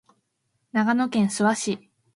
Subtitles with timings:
[0.71, 1.91] 長野県諏訪市